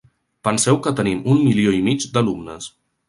[0.47, 2.73] Penseu que tenim un milió i mig d’alumnes.